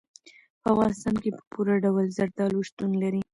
په 0.61 0.67
افغانستان 0.73 1.15
کې 1.23 1.29
په 1.37 1.41
پوره 1.51 1.75
ډول 1.83 2.05
زردالو 2.17 2.67
شتون 2.69 2.91
لري. 3.03 3.21